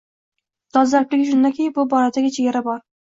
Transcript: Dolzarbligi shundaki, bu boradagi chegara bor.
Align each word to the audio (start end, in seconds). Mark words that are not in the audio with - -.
Dolzarbligi 0.77 1.27
shundaki, 1.33 1.67
bu 1.79 1.85
boradagi 1.93 2.33
chegara 2.39 2.65
bor. 2.71 2.81